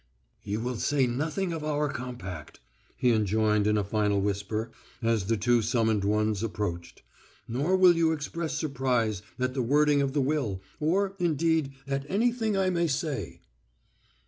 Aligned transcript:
"You 0.41 0.61
will 0.61 0.77
say 0.77 1.05
nothing 1.05 1.53
of 1.53 1.63
our 1.63 1.87
compact," 1.87 2.59
he 2.97 3.11
enjoined 3.11 3.67
in 3.67 3.77
a 3.77 3.83
final 3.83 4.19
whisper, 4.19 4.71
as 4.99 5.25
the 5.27 5.37
two 5.37 5.61
summoned 5.61 6.03
ones 6.03 6.41
approached. 6.41 7.03
"Nor 7.47 7.77
will 7.77 7.95
you 7.95 8.11
express 8.11 8.57
surprise 8.57 9.21
at 9.37 9.53
the 9.53 9.61
wording 9.61 10.01
of 10.01 10.13
the 10.13 10.19
will 10.21 10.59
or, 10.79 11.13
indeed, 11.19 11.73
at 11.87 12.09
anything 12.09 12.57
I 12.57 12.71
may 12.71 12.87
say." 12.87 13.41